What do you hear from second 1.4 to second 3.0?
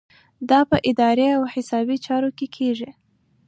حسابي چارو کې کیږي.